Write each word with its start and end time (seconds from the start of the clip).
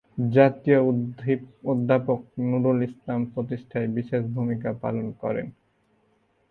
জাতীয় 0.31 0.79
অধ্যাপক 1.71 2.19
নুরুল 2.49 2.79
ইসলাম 2.89 3.19
প্রতিষ্ঠায় 3.33 3.89
বিশেষ 3.97 4.21
ভুমিকা 4.35 4.69
রাখেন। 4.75 5.47